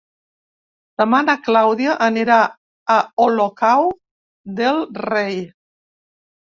[1.01, 2.39] Demà na Clàudia anirà
[2.95, 3.87] a Olocau
[4.63, 5.41] del Rei.